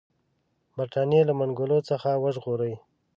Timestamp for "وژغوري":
2.23-2.73